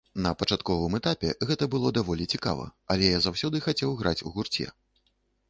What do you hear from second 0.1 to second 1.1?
На пачатковым